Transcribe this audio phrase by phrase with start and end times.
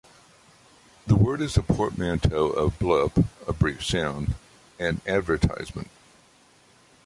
[1.05, 4.33] The word is a portmanteau of "blip", a brief sound,
[4.79, 5.91] and "advertisement".